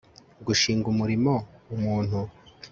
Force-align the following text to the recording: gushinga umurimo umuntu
gushinga 0.45 0.85
umurimo 0.93 1.33
umuntu 1.75 2.17